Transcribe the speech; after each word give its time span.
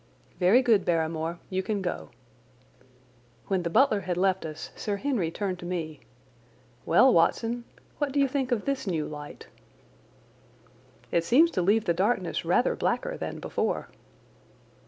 "Very 0.39 0.63
good, 0.63 0.83
Barrymore; 0.83 1.37
you 1.51 1.61
can 1.61 1.79
go." 1.79 2.09
When 3.49 3.61
the 3.61 3.69
butler 3.69 3.99
had 3.99 4.17
left 4.17 4.47
us 4.47 4.71
Sir 4.75 4.95
Henry 4.95 5.29
turned 5.29 5.59
to 5.59 5.65
me. 5.67 5.99
"Well, 6.87 7.13
Watson, 7.13 7.65
what 7.99 8.11
do 8.11 8.19
you 8.19 8.27
think 8.27 8.51
of 8.51 8.65
this 8.65 8.87
new 8.87 9.05
light?" 9.07 9.45
"It 11.11 11.23
seems 11.23 11.51
to 11.51 11.61
leave 11.61 11.85
the 11.85 11.93
darkness 11.93 12.43
rather 12.43 12.75
blacker 12.75 13.15
than 13.15 13.37
before." 13.39 13.89